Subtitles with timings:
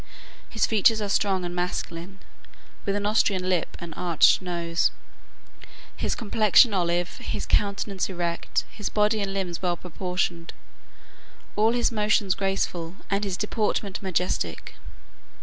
[0.49, 2.17] His features are strong and masculine,
[2.87, 4.89] with an Austrian lip and arched nose,
[5.95, 10.53] his complexion olive, his countenance erect, his body and limbs well proportioned,
[11.55, 14.73] all his motions graceful, and his deportment majestic.